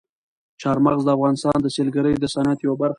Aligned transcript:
چار 0.61 0.77
مغز 0.85 1.01
د 1.05 1.09
افغانستان 1.17 1.57
د 1.61 1.67
سیلګرۍ 1.75 2.13
د 2.19 2.25
صنعت 2.35 2.59
یوه 2.65 2.75
برخه 2.81 2.87
ده. 2.87 2.89